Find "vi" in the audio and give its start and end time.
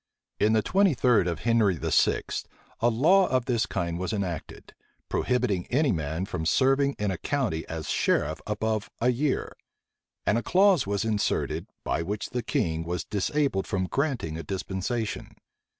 1.77-2.23